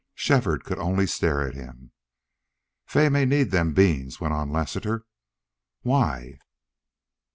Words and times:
Shefford 0.15 0.63
could 0.63 0.79
only 0.79 1.05
stare 1.05 1.43
at 1.47 1.53
him. 1.53 1.91
"Fay 2.87 3.07
may 3.07 3.23
need 3.23 3.51
them 3.51 3.75
beans," 3.75 4.19
went 4.19 4.33
on 4.33 4.51
Lassiter. 4.51 5.03
"Why?" 5.83 6.39